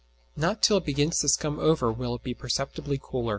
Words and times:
Not 0.35 0.63
till 0.63 0.77
it 0.77 0.85
begins 0.87 1.19
to 1.19 1.29
scum 1.29 1.59
over 1.59 1.91
will 1.91 2.15
it 2.15 2.23
be 2.23 2.33
perceptibly 2.33 2.97
cooler. 2.99 3.29